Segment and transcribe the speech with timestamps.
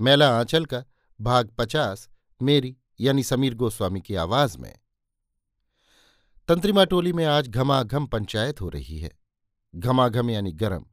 [0.00, 0.84] मैला आंचल का
[1.20, 2.08] भाग पचास
[2.42, 4.78] मेरी यानी समीर गोस्वामी की आवाज़ में।
[6.48, 9.18] तंत्रिमा टोली में आज घमाघम पंचायत हो रही है।
[9.76, 10.86] घमाघम यानी गरम।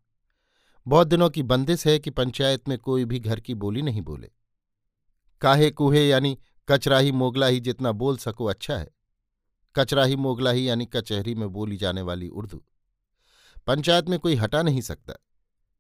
[0.88, 4.32] बहुत दिनों की बंदिश है कि पंचायत में कोई भी घर की बोली नहीं बोले।
[5.42, 8.90] काहे कुहे यानी कचराही मोगलाही जितना बोल सको अच्छा है।
[9.76, 12.64] कचराही मोगलाही यानी कचहरी में बोली जाने वाली उर्दू।
[13.68, 15.14] पंचायत में कोई हटा नहीं सकता।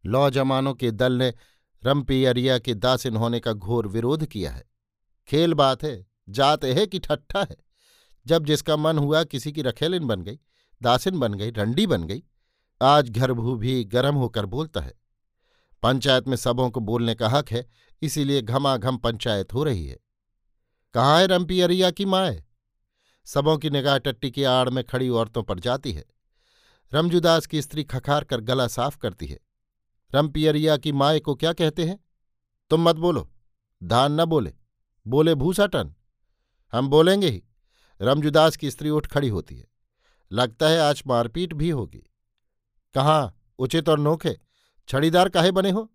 [0.06, 1.34] लौ जमानों के दल ने
[1.86, 4.64] रमपियरिया के दासिन होने का घोर विरोध किया है।
[5.28, 7.56] खेल बात है, जात है कि ठट्ठा है।
[8.28, 10.40] जब जिसका मन हुआ किसी की रखेलिन बन गई,
[10.82, 12.24] दासिन बन गई, रंडी बन गई,
[12.82, 14.94] आज घरभू भी गर्म होकर बोलता है।
[15.82, 17.68] पंचायत में सबों को बोलने का हक है,
[18.02, 20.00] इसीलिए घमाघम पंचायत हो रही है।
[20.94, 22.44] कहाँ है रमपियरिया की माए?
[23.26, 26.06] सबों की निगाह टट्टी की आड़ में खड़ी औरतों पर जाती है।
[26.94, 29.40] रमजुदास की स्त्री खखार कर गला साफ़ करती है।
[30.16, 32.00] रमपियरिया की माए को क्या कहते हैं?
[32.70, 33.32] तुम मत बोलो।
[33.84, 34.54] धान न बोले।
[35.08, 35.94] बोले भूसा टन।
[36.72, 37.44] हम बोलेंगे ही।
[38.02, 39.68] रमजुदास की स्त्री उठ खड़ी होती है।
[40.32, 42.10] लगता है आज मारपीट भी होगी।
[42.94, 43.40] कहाँ?
[43.60, 44.40] उचित और नोखे।
[44.88, 45.92] छड़ीदार काहे बने हो?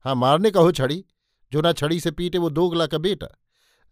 [0.00, 1.04] हाँ मारने का हो छड़ी।
[1.52, 3.38] जो ना छड़ी से पीटे वो दोगला का बेटा।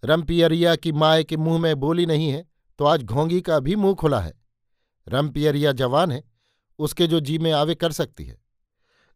[0.04, 3.94] रमपियरिया की माए के मुँह में बोली नहीं है तो आज घोंगी का भी मुँह
[3.94, 4.34] खुला है।
[5.08, 6.24] रमपियरिया जवान है।
[6.78, 8.38] उसके जो जी में आवे कर सकती है।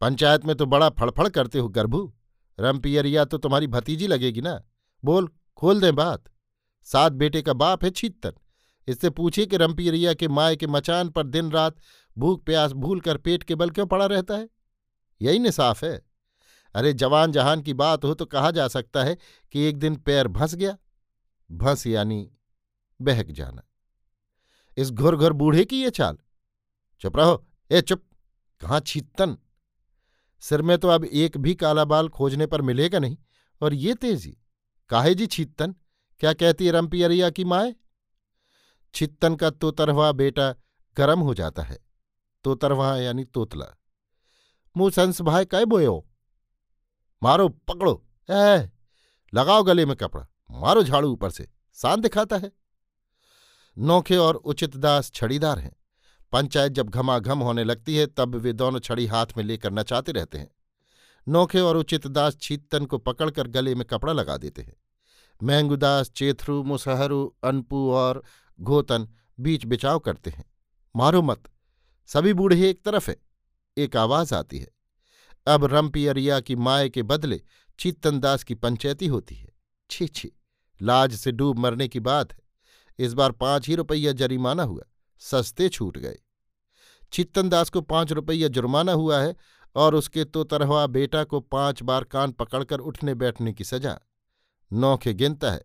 [0.04, 2.14] पंचायत में तो बड़ा फड़फड़ करते हो गर्भू।
[2.60, 4.62] रमपियरिया तो तुम्हारी भतीजी लगेगी ना।
[5.04, 6.24] बोल, खोल दें बात।
[6.82, 8.32] सात बेटे का बाप है छीतन
[8.88, 11.76] इससे पूछिए कि रमपियरिया के माए के मचान पर दिन रात
[12.18, 14.48] भूख प्यास भूल कर पेट के बल क्यों पड़ा रहता है?
[15.22, 16.02] यही न साफ़ है।
[16.74, 19.18] अरे, जवान जहान की बात हो तो कहा जा सकता है
[19.52, 20.78] कि एक दिन पैर भंस गया।
[21.52, 22.30] भंस यानी
[23.02, 23.62] बहक जाना।
[24.76, 26.18] इस घुर घुर बूढ़े की ये चाल?
[27.00, 28.02] चुप रहो। ए, चुप।
[28.60, 29.38] कहाँ छीतन
[30.44, 33.16] सिर में तो अब एक भी काला बाल खोजने पर मिलेगा नहीं।
[33.60, 34.36] और ये तेज़ी,
[34.88, 35.74] काहे जी छित्तन?
[36.20, 37.74] क्या कहती है रमपियरिया की माए?
[38.94, 40.54] छित्तन का तोतरवा बेटा
[40.96, 41.78] गरम हो जाता है।
[42.44, 43.66] तोतरवा यानी तोतला।
[44.76, 46.06] मुँह संस भाई कै बोयो
[47.22, 48.68] मारो, पकड़ो। ए,
[49.34, 52.52] लगाओ गले में कपड़ा। मारो झाड़ू ऊपर से। सान दिखाता है।
[53.78, 55.72] नोखे और उचित दास छड़ीदार हैं।
[56.34, 60.38] पंचायत जब घमाघम होने लगती है, तब वे दोनों छड़ी हाथ में लेकर नचाते रहते
[60.38, 60.50] हैं।
[61.28, 64.76] नोखे और उचित दास छीतन को पकड़कर गले में कपड़ा लगा देते हैं।
[65.42, 68.22] महंगुदास चेथरू, मुसहरू, अनपू और
[68.60, 69.08] घोतन
[69.40, 70.44] बीच बिचाव करते हैं।
[70.96, 71.42] मारो मत,
[72.06, 73.16] सभी बूढ़े एक तरफ़ है।
[73.78, 74.68] एक आवाज़ आती है।
[75.46, 77.42] अब रमपियरिया की माए के बदले
[77.78, 79.48] चीतन दास की पंचायती होती है।
[79.90, 80.32] छी छी,
[80.82, 82.40] लाज से डूब मरने की बात है।
[82.98, 84.82] इस बार पाँच ही रुपया जरिमाना हुआ।
[85.18, 86.18] सस्ते छूट गए।
[87.14, 89.36] चित्तनदास को पाँच रुपया जुर्माना हुआ है
[89.74, 94.00] और उसके तो तरहवा बेटा को पाँच बार कान पकड़कर उठने बैठने की सजा।
[94.72, 95.64] नौखे गिनता है।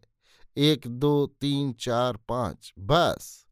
[0.58, 3.48] एक, दो, तीन, चार, पाँच। बस।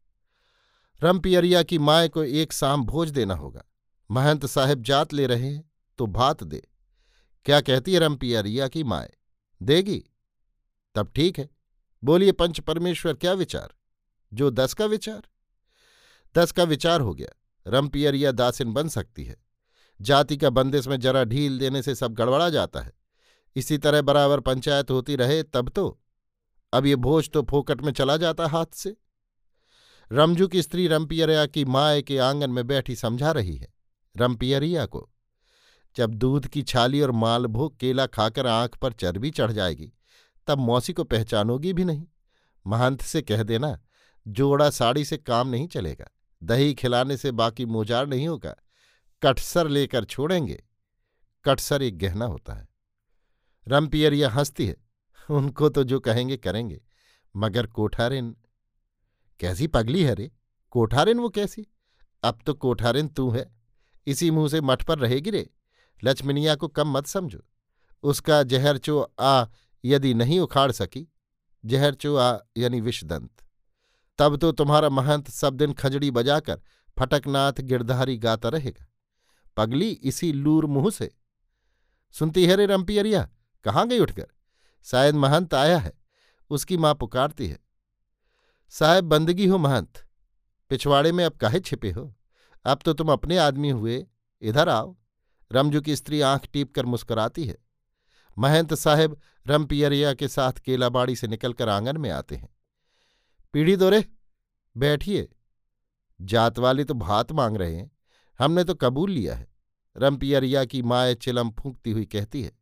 [1.02, 3.64] रमपियरिया की माए को एक शाम भोज देना होगा।
[4.10, 6.68] महंत साहेब जात ले रहे हैं तो भात दे।
[7.44, 9.12] क्या कहती है रमपियरिया की माए
[9.62, 10.04] देगी।
[10.94, 11.50] तब ठीक है।
[12.04, 13.74] बोलिए, पंच परमेश्वर, क्या विचार?
[14.34, 15.22] जो दस का विचार?
[16.34, 17.37] दस का विचार हो गया।
[17.68, 19.36] रमपियर या दासिन बन सकती है।
[20.00, 22.92] जाति का बंदिश में जरा ढील देने से सब गड़बड़ा जाता है।
[23.56, 26.00] इसी तरह बराबर पंचायत होती रहे तब तो।
[26.72, 28.96] अब ये भोज तो फोकट में चला जाता हाथ से।
[30.12, 33.68] रमजू की स्त्री रंपियरिया की माए के आँगन में बैठी समझा रही है,
[34.16, 35.08] रंपियरिया को।
[35.96, 39.92] जब दूध की छाली और मालभोग केला खाकर आँख पर चर्बी चढ़ जाएगी,
[40.46, 42.06] तब मौसी को पहचानोगी भी नहीं।
[42.66, 43.78] महंत से कह देना,
[44.26, 46.08] जोड़ा साड़ी से काम नहीं चलेगा।
[46.42, 48.56] दही खिलाने से बाकी मोजार नहीं होगा।
[49.22, 50.64] कटसर लेकर छोड़ेंगे।
[51.44, 52.68] कटसर एक गहना होता है।
[53.68, 54.76] रमपियरिया हंसती है।
[55.30, 56.80] उनको तो जो कहेंगे करेंगे।
[57.36, 58.36] मगर कोठारिन,
[59.40, 60.30] कैसी पगली है रे?
[60.70, 61.66] कोठारिन वो कैसी?
[62.22, 63.54] अब तो कोठारिन तू है।
[64.06, 65.50] इसी मुँह से मठ पर रहेगी रे।
[66.04, 67.40] लक्ष्मनिया को कम मत समझो।
[68.02, 69.46] उसका जहर चो आ
[69.84, 71.08] यदि नहीं उखाड़ सकी।
[71.64, 73.47] जहर चो आ यानी विषदंत।
[74.18, 76.60] तब तो तुम्हारा महंत सब दिन खजड़ी बजाकर
[76.98, 78.86] फटकनाथ गिरधारी गाता रहेगा।
[79.56, 81.10] पगली इसी लूर मुँह से,
[82.14, 83.28] सुनती है रे रंपियरिया,
[83.64, 84.26] कहाँ गई उठकर?
[84.84, 85.92] शायद महंत आया है,
[86.50, 87.58] उसकी माँ पुकारती है।
[88.70, 90.06] साहेब बंदगी हो महंत,
[90.70, 92.14] पिछवाड़े में अब काहे छिपे हो?
[92.64, 94.06] अब तो तुम अपने आदमी हुए,
[94.42, 94.96] इधर आओ।
[95.52, 97.56] रमजू की स्त्री आँख टीप कर मुस्कुराती है।
[98.38, 102.57] महंत साहेब रमपियरिया के साथ केलाबाड़ी से निकलकर आँगन में आते हैं।
[103.52, 104.04] पीढ़ी दोरे,
[104.76, 105.28] बैठिए।
[106.20, 107.90] जात वाले तो भात मांग रहे हैं।
[108.38, 109.54] हमने तो कबूल लिया है।
[109.96, 112.52] रमपियरिया की माए चिलम फूंकती हुई कहती है।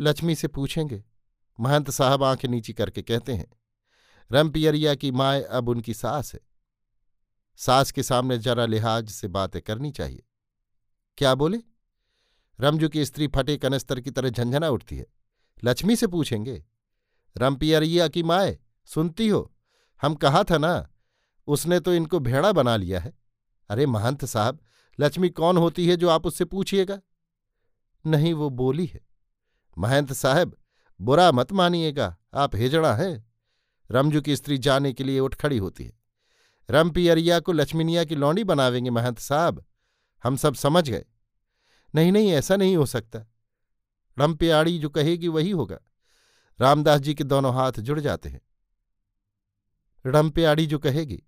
[0.00, 1.04] लक्ष्मी से पूछेंगे।
[1.60, 3.46] महंत साहब आँखें नीची करके कहते हैं
[4.32, 6.40] रमपियरिया की माए अब उनकी सास है।
[7.56, 10.22] सास के सामने जरा लिहाज से बातें करनी चाहिए।
[11.18, 11.58] क्या बोले?
[12.60, 15.06] रमजू की स्त्री फटे कनस्तर की तरह झंझना उठती है।
[15.64, 16.64] लक्ष्मी से पूछेंगे
[17.36, 19.55] रमपियरिया की माए, सुनती हो?
[20.02, 20.88] हम कहा था ना,
[21.46, 23.18] उसने तो इनको भेड़ा बना लिया है।
[23.68, 24.60] अरे महंत साहब,
[25.00, 27.00] लक्ष्मी कौन होती है जो आप उससे पूछिएगा?
[28.06, 29.00] नहीं, वो बोली है।
[29.78, 30.56] महंत साहब,
[31.00, 33.32] बुरा मत मानिएगा, आप हिजड़ा हैं।
[33.90, 35.92] रमजू की स्त्री जाने के लिए उठ खड़ी होती है।
[36.70, 39.64] रमपियरिया को लक्ष्मीनिया की लौंडी बनावेंगे, महंत साहब।
[40.24, 41.04] हम सब समझ गए।
[41.94, 43.30] नहीं नहीं, ऐसा नहीं हो सकता।
[44.18, 45.78] रमपियाड़ी जो कहेगी वही होगा।
[46.60, 48.40] रामदास जी के दोनों हाथ जुड़ जाते हैं।
[50.06, 51.22] रमपियाड़ी जो कहेगी,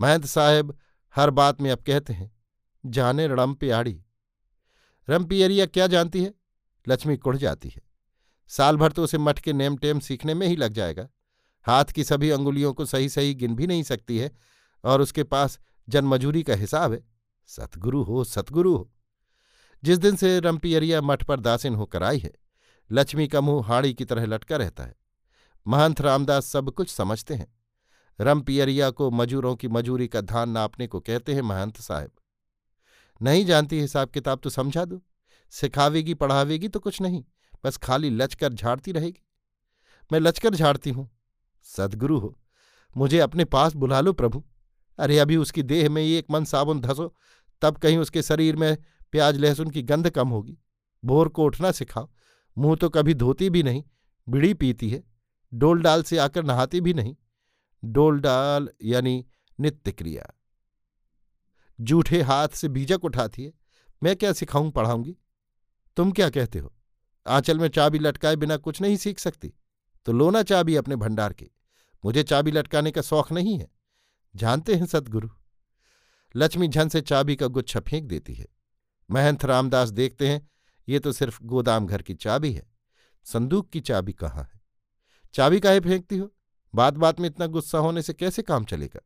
[0.00, 0.78] महंत साहेब,
[1.16, 2.36] हर बात में अब कहते हैं,
[2.86, 4.02] जाने रमपियाड़ी
[5.10, 6.34] रमपियरिया क्या जानती है?
[6.88, 7.82] लक्ष्मी कुढ़ जाती है।
[8.48, 11.08] साल भर तो उसे मठ के नेम टेम सीखने में ही लग जाएगा।
[11.62, 14.32] हाथ की सभी अंगुलियों को सही सही गिन भी नहीं सकती है
[14.84, 15.58] और उसके पास
[15.88, 17.04] जनमजूरी का हिसाब है।
[17.46, 18.92] सतगुरु हो सतगुरु हो।
[19.84, 22.32] जिस दिन से रंपियरिया मठ पर दासिन होकर आई है,
[22.92, 24.96] लक्ष्मी का मुँह हाड़ी की तरह लटका रहता है।
[25.66, 27.59] महंत रामदास सब कुछ समझते हैं।
[28.20, 32.10] रमपियरिया को मजूरों की मजूरी का धान नापने को कहते हैं महंत साहब।
[33.20, 35.00] नहीं जानती हिसाब किताब तो समझा दो।
[35.52, 37.24] सिखावेगी, पढ़ावेगी तो कुछ नहीं,
[37.64, 39.22] बस खाली लचकर झाड़ती रहेगी।
[40.10, 41.08] मैं लचकर झाड़ती हूँ।
[41.66, 42.36] सदगुरु हो,
[42.96, 44.42] मुझे अपने पास बुला लो प्रभु।
[44.98, 47.14] अरे अभी उसकी देह में एक मन साबुन धसो,
[47.62, 48.76] तब कहीं उसके शरीर में
[49.12, 50.58] प्याज लहसुन की गंध कम होगी।
[51.02, 52.08] भोर को उठना सिखाओ।
[52.56, 53.82] मुँह तो कभी धोती भी नहीं,
[54.26, 55.02] बिड़ी पीती है।
[55.52, 57.14] डोल डाल से आकर नहाती भी नहीं।
[57.84, 59.26] डोल डाल यानी
[59.60, 60.38] नित्य क्रिया।
[61.80, 63.52] जूठे हाथ से बीजक उठाती है,
[64.02, 65.16] मैं क्या सिखाऊं पढ़ाऊँगी?
[65.96, 66.72] तुम क्या कहते हो?
[67.26, 69.54] आंचल में चाबी लटकाए बिना कुछ नहीं सीख सकती।
[70.04, 71.50] तो लो ना चाबी अपने भंडार की।
[72.04, 73.68] मुझे चाबी लटकाने का शौक नहीं है।
[74.36, 75.28] जानते हैं सदगुरु।
[76.36, 78.46] लक्ष्मी झन से चाबी का गुच्छा फेंक देती है।
[79.10, 80.50] महंत रामदास देखते हैं,
[80.88, 82.70] ये तो सिर्फ़ गोदाम घर की चाबी है।
[83.24, 84.60] संदूक की चाबी कहाँ है?
[85.34, 86.34] चाबी काहे फेंकती हो?
[86.74, 89.00] बात बात में इतना गुस्सा होने से कैसे काम चलेगा?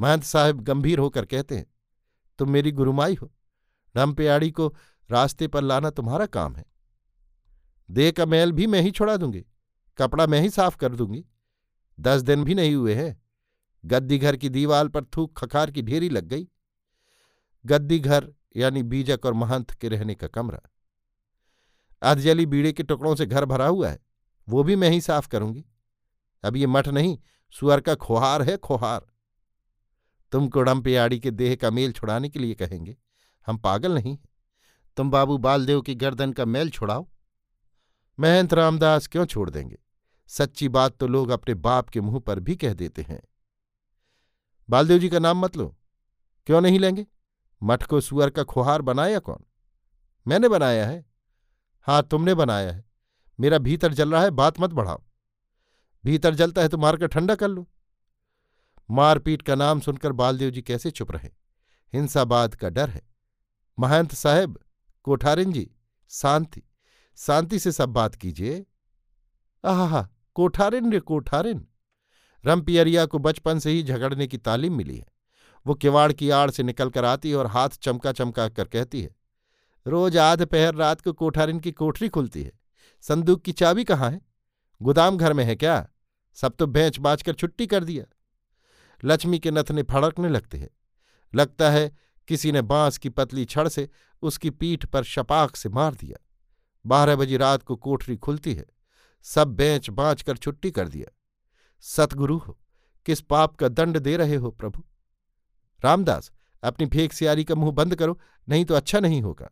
[0.00, 1.66] महंत साहब गंभीर होकर कहते हैं,
[2.38, 3.32] तुम मेरी गुरुमाई हो।
[3.94, 4.74] रमपियाड़ी को
[5.10, 6.64] रास्ते पर लाना तुम्हारा काम है।
[7.90, 9.44] देह का मैल भी मैं ही छोड़ा दूँगी,
[9.98, 11.24] कपड़ा मैं ही साफ़ कर दूँगी।
[11.98, 13.22] दस दिन भी नहीं हुए हैं।
[13.84, 16.48] गद्दी घर की दीवाल पर थूक खखार की ढेरी लग गई।
[17.64, 20.60] गद्दी घर यानी बीजक और महंत के रहने का कमरा।
[22.02, 23.98] अधजली बीड़े के टुकड़ों से घर भरा हुआ है,
[24.48, 25.64] वो भी मैं ही साफ़ करूँगी।
[26.46, 27.18] अब ये मठ नहीं,
[27.50, 29.06] सुअर का खोहार है खोहार।
[30.32, 32.96] तुम कुड़म्पियाड़ी के देह का मेल छुड़ाने के लिए कहेंगे।
[33.46, 34.18] हम पागल नहीं
[34.96, 37.08] तुम बाबू बालदेव की गर्दन का मेल छुड़ाओ।
[38.20, 39.78] महंत रामदास क्यों छोड़ देंगे?
[40.26, 43.22] सच्ची बात तो लोग अपने बाप के मुँह पर भी कह देते हैं।
[44.70, 45.76] बालदेव जी का नाम मत लो।
[46.46, 47.06] क्यों नहीं लेंगे?
[47.62, 49.44] मठ को सुअर का खुहार बनाया कौन?
[50.26, 51.06] मैंने बनाया है।
[51.82, 52.84] हाँ तुमने बनाया है।
[53.40, 55.02] मेरा भीतर जल रहा है, बात मत बढ़ाओ।
[56.06, 57.66] भीतर जलता है तो मारकर ठंडा कर लो।
[58.88, 61.30] मारपीट का नाम सुनकर बालदेव जी कैसे चुप रहे?
[61.92, 63.02] हिंसाबाद का डर है।
[63.78, 64.58] महंत साहेब
[65.04, 65.70] कोठारिन जी
[66.10, 66.62] शांति
[67.18, 68.64] शांति से सब बात कीजिए।
[69.64, 71.66] आहा कोठारिन रे कोठारिन।
[72.44, 75.06] रमपियरिया को बचपन से ही झगड़ने की तालीम मिली है।
[75.66, 79.10] वो किवाड़ की आड़ से निकलकर आती है और हाथ चमका चमका कर कहती है,
[79.86, 82.52] रोज आध पहर रात को कोठारिन की कोठरी खुलती है।
[83.04, 84.20] संदूक की चाबी कहाँ है?
[84.80, 85.88] गोदाम घर में है क्या?
[86.36, 88.04] सब तो बेंच बाँच कर छुट्टी कर दिया।
[89.04, 90.70] लक्ष्मी के नथने फड़कने लगते हैं।
[91.34, 91.96] लगता है
[92.28, 93.88] किसी ने बाँस की पतली छड़ से
[94.22, 96.24] उसकी पीठ पर शपाक से मार दिया।
[96.86, 98.66] बारह बजे रात को कोठरी खुलती है।
[99.22, 101.16] सब बेंच बाँच कर छुट्टी कर दिया।
[101.80, 102.58] सतगुरु हो,
[103.06, 104.84] किस पाप का दंड दे रहे हो प्रभु?
[105.84, 109.50] रामदास, अपनी फेक सियारी का मुँह बंद करो, नहीं तो अच्छा नहीं होगा।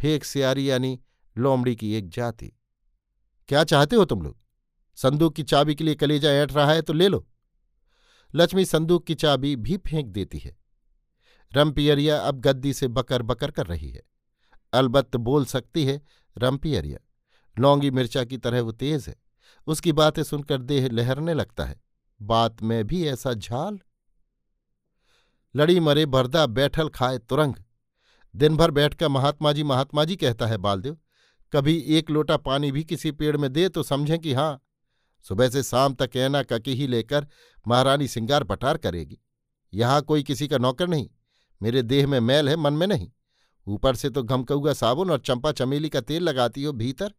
[0.00, 1.00] फेक सियारी यानी
[1.38, 2.52] लोमड़ी की एक जाति।
[3.48, 4.41] क्या चाहते हो तुम लोग?
[5.02, 7.26] संदूक की चाबी के लिए कलेजा ऐठ रहा है तो ले लो।
[8.34, 10.56] लक्ष्मी संदूक की चाबी भी फेंक देती है।
[11.52, 14.02] रमपियरिया अब गद्दी से बकर बकर कर रही है।
[14.72, 16.00] अलबत्त बोल सकती है
[16.38, 16.98] रमपियरिया
[17.58, 19.16] लौंगी मिर्चा की तरह वो तेज है।
[19.66, 21.80] उसकी बातें सुनकर देह लहरने लगता है।
[22.22, 23.78] बात में भी ऐसा झाल।
[25.56, 27.54] लड़ी मरे बरदा बैठल खाए तुरंग।
[28.36, 30.98] दिन भर बैठकर महात्मा जी महात्मा जी कहता है, बालदेव,
[31.52, 34.60] कभी एक लोटा पानी भी किसी पेड़ में दे तो समझें कि हाँ
[35.22, 37.26] सुबह से शाम तक ऐना ककी ही लेकर
[37.68, 39.18] महारानी सिंगार पटार करेगी।
[39.74, 41.08] यहाँ कोई किसी का नौकर नहीं।
[41.60, 43.10] मेरे देह में मैल है, मन में नहीं।
[43.66, 47.12] ऊपर से तो घमकऊगा साबुन और चंपा चमेली का तेल लगाती हो भीतर।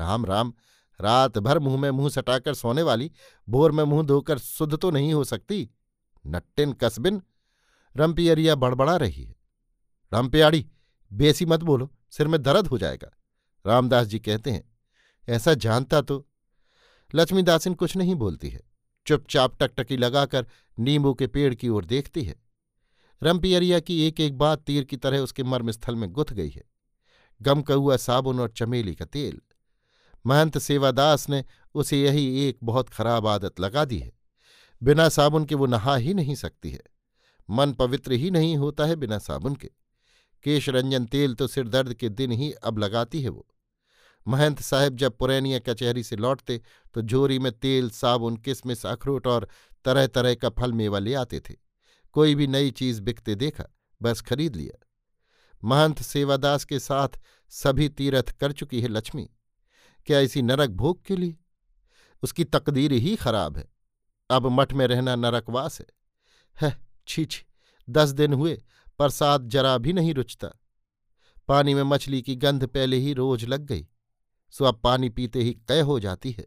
[0.00, 0.52] राम राम,
[1.00, 3.10] रात भर मुँह में मुँह सटाकर सोने वाली,
[3.48, 5.68] भोर में मुँह धोकर शुद्ध तो नहीं हो सकती।
[6.26, 7.22] नट्टिन कसबिन
[7.96, 9.34] रमपियरिया बड़बड़ा रही है।
[10.12, 10.66] रमपियाड़ी,
[11.10, 13.10] बेसी मत बोलो, सिर में दर्द हो जाएगा।
[13.66, 14.62] रामदास जी कहते हैं,
[15.28, 16.26] ऐसा जानता तो
[17.14, 18.60] लक्ष्मीदासिन कुछ नहीं बोलती है।
[19.06, 20.46] चुपचाप टकटकी लगाकर
[20.78, 22.36] नींबू के पेड़ की ओर देखती है।
[23.22, 26.64] रमपियरिया की एक एक बात तीर की तरह उसके मर्मस्थल में गुथ गई है।
[27.42, 29.40] गम हुआ साबुन और चमेली का तेल।
[30.26, 34.12] महंत सेवादास ने उसे यही एक बहुत खराब आदत लगा दी है।
[34.82, 36.82] बिना साबुन के वो नहा ही नहीं सकती है।
[37.50, 39.70] मन पवित्र ही नहीं होता है बिना साबुन के।
[40.42, 43.46] केशरंजन तेल तो सिर दर्द के दिन ही अब लगाती है वो।
[44.28, 46.62] महंत साहब जब पुरैनिया कचहरी से लौटते
[46.94, 49.48] तो झोरी में तेल, साबुन, किसमिस, अखरोट और
[49.84, 51.54] तरह तरह का फल मेवा ले आते थे।
[52.12, 53.64] कोई भी नई चीज़ बिकते देखा,
[54.02, 54.86] बस खरीद लिया।
[55.64, 57.08] महंत सेवादास के साथ
[57.48, 59.30] सभी तीर्थ कर चुकी है लक्ष्मी।
[60.06, 61.36] क्या इसी नरक भोग के लिए?
[62.22, 63.68] उसकी तकदीर ही खराब है।
[64.30, 65.86] अब मठ में रहना नरकवास है।
[66.60, 67.44] है छी छी,
[67.90, 68.62] दस दिन हुए,
[68.98, 70.48] प्रसाद जरा भी नहीं रुचता।
[71.48, 73.86] पानी में मछली की गंध पहले ही रोज लग गई।
[74.50, 76.46] सो अब पानी पीते ही कय हो जाती है।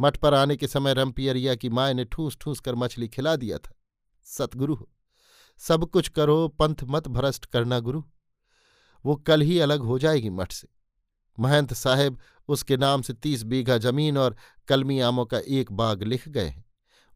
[0.00, 3.58] मठ पर आने के समय रमपियरिया की माए ने ठूस ठूस कर मछली खिला दिया
[3.58, 3.74] था।
[4.24, 4.76] सतगुरु
[5.58, 8.02] सब कुछ करो, पंथ मत भ्रष्ट करना गुरु।
[9.04, 10.68] वो कल ही अलग हो जाएगी मठ से।
[11.40, 14.36] महंत साहेब उसके नाम से तीस बीघा ज़मीन और
[14.68, 16.64] कलमी आमों का एक बाग लिख गए हैं।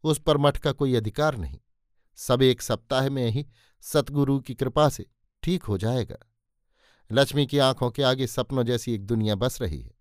[0.03, 1.59] उस पर मठ का कोई अधिकार नहीं।
[2.15, 3.47] सब एक सप्ताह में ही
[3.81, 5.05] सतगुरु की कृपा से
[5.43, 6.17] ठीक हो जाएगा।
[7.11, 9.98] लक्ष्मी की आँखों के आगे सपनों जैसी एक दुनिया बस रही है।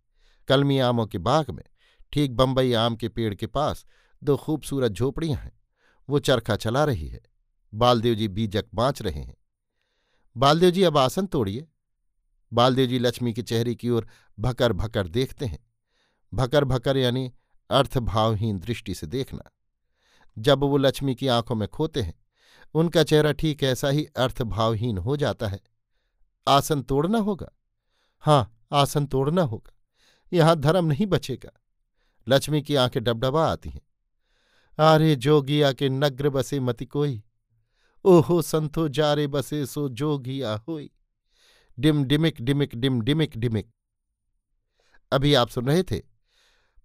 [0.48, 1.64] कलमी आमों के बाग में,
[2.12, 3.86] ठीक बम्बई आम के पेड़ के पास
[4.24, 5.60] दो खूबसूरत झोपड़ियाँ हैं।
[6.10, 7.20] वो चरखा चला रही है।
[7.74, 9.36] बालदेव जी बीजक बाँच रहे हैं।
[10.36, 11.68] बालदेव जी, अब आसन तोड़िए।
[12.52, 14.08] बालदेव जी लक्ष्मी के चेहरे की ओर
[14.40, 15.66] भकर भकर देखते हैं।
[16.34, 17.32] भकर भकर यानी
[17.70, 19.50] अर्थभावहीन दृष्टि से देखना।
[20.38, 22.14] जब वो लक्ष्मी की आँखों में खोते हैं,
[22.74, 25.60] उनका चेहरा ठीक ऐसा ही अर्थभावहीन हो जाता है।
[26.48, 27.48] आसन तोड़ना होगा?
[28.20, 29.77] हाँ आसन तोड़ना होगा।
[30.32, 31.50] यहाँ धर्म नहीं बचेगा।
[32.28, 33.80] लक्ष्मी की आँखें डबडबा आती हैं।
[34.80, 37.22] आरे जोगिया के नग्र बसे मति कोई।
[38.04, 40.90] ओहो संतो जारे बसे सो जोगिया होई।
[41.78, 43.70] डिम डिमिक डिमिक डिम डिमिक डिमिक।
[45.12, 45.98] अभी आप सुन रहे थे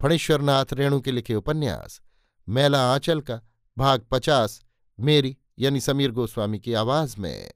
[0.02, 2.02] फणीश्वरनाथ रेणु के लिखे उपन्यास,
[2.50, 3.42] मैला आंचल का,
[3.78, 4.62] भाग पचास,
[5.00, 7.52] मेरी यानी समीर गोस्वामी की आवाज़ में।